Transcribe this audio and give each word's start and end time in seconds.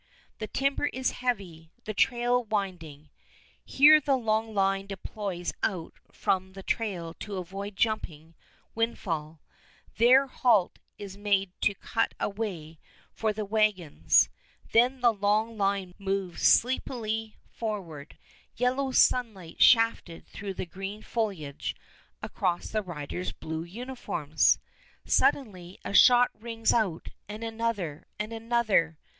The 0.39 0.47
timber 0.47 0.87
is 0.87 1.11
heavy, 1.11 1.69
the 1.83 1.93
trail 1.93 2.43
winding. 2.45 3.09
Here 3.63 4.01
the 4.01 4.17
long 4.17 4.51
line 4.55 4.87
deploys 4.87 5.53
out 5.61 5.93
from 6.11 6.53
the 6.53 6.63
trail 6.63 7.13
to 7.19 7.37
avoid 7.37 7.75
jumping 7.75 8.33
windfall; 8.73 9.41
there 9.97 10.25
halt 10.25 10.79
is 10.97 11.17
made 11.17 11.51
to 11.61 11.75
cut 11.75 12.15
a 12.19 12.27
way 12.29 12.79
for 13.13 13.31
the 13.31 13.45
wagons; 13.45 14.29
then 14.71 15.01
the 15.01 15.13
long 15.13 15.55
line 15.55 15.93
moves 15.99 16.41
sleepily 16.41 17.37
forward, 17.51 18.17
yellow 18.55 18.89
sunlight 18.89 19.61
shafted 19.61 20.25
through 20.25 20.55
the 20.55 20.65
green 20.65 21.03
foliage 21.03 21.75
across 22.23 22.69
the 22.71 22.81
riders' 22.81 23.33
blue 23.33 23.61
uniforms. 23.61 24.57
Suddenly 25.05 25.77
a 25.85 25.93
shot 25.93 26.31
rings 26.33 26.73
out, 26.73 27.09
and 27.29 27.43
another, 27.43 28.07
and 28.17 28.33
another! 28.33 28.97